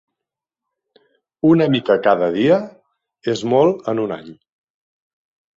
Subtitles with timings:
[1.49, 2.57] Una mica cada dia
[3.35, 4.37] és molt en un any.